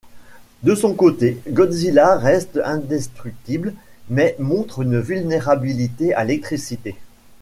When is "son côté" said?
0.73-1.37